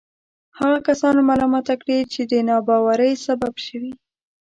هغه 0.59 0.77
کسان 0.87 1.15
ملامته 1.29 1.73
کړي 1.81 1.99
چې 2.13 2.21
د 2.31 2.33
ناباورۍ 2.47 3.13
سبب 3.25 3.53
شوي. 3.65 3.93